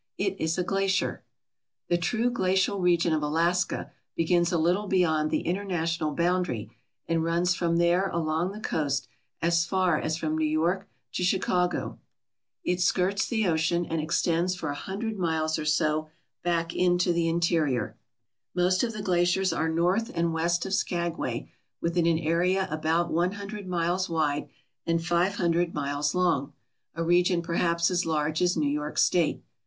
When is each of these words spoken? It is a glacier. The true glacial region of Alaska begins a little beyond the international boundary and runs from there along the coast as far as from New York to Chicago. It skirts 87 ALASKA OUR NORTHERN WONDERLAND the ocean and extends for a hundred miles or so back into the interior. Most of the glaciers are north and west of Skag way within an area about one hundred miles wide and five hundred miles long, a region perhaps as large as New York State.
It 0.17 0.35
is 0.41 0.57
a 0.57 0.63
glacier. 0.63 1.23
The 1.87 1.95
true 1.95 2.31
glacial 2.31 2.79
region 2.79 3.13
of 3.13 3.21
Alaska 3.21 3.91
begins 4.15 4.51
a 4.51 4.57
little 4.57 4.87
beyond 4.87 5.29
the 5.29 5.41
international 5.41 6.15
boundary 6.15 6.71
and 7.07 7.23
runs 7.23 7.53
from 7.53 7.77
there 7.77 8.07
along 8.09 8.51
the 8.51 8.59
coast 8.59 9.07
as 9.43 9.63
far 9.63 9.99
as 9.99 10.17
from 10.17 10.39
New 10.39 10.47
York 10.47 10.89
to 11.13 11.23
Chicago. 11.23 11.99
It 12.63 12.81
skirts 12.81 13.31
87 13.31 13.45
ALASKA 13.45 13.45
OUR 13.45 13.49
NORTHERN 13.49 13.77
WONDERLAND 13.77 13.85
the 13.85 13.91
ocean 13.93 13.93
and 13.93 14.03
extends 14.03 14.55
for 14.55 14.69
a 14.69 14.73
hundred 14.73 15.19
miles 15.19 15.59
or 15.59 15.65
so 15.65 16.09
back 16.43 16.75
into 16.75 17.13
the 17.13 17.29
interior. 17.29 17.95
Most 18.55 18.81
of 18.81 18.93
the 18.93 19.03
glaciers 19.03 19.53
are 19.53 19.69
north 19.69 20.09
and 20.15 20.33
west 20.33 20.65
of 20.65 20.73
Skag 20.73 21.15
way 21.17 21.51
within 21.79 22.07
an 22.07 22.17
area 22.17 22.67
about 22.71 23.11
one 23.13 23.33
hundred 23.33 23.67
miles 23.67 24.09
wide 24.09 24.49
and 24.87 25.05
five 25.05 25.35
hundred 25.35 25.75
miles 25.75 26.15
long, 26.15 26.53
a 26.95 27.03
region 27.03 27.43
perhaps 27.43 27.91
as 27.91 28.03
large 28.03 28.41
as 28.41 28.57
New 28.57 28.67
York 28.71 28.97
State. 28.97 29.43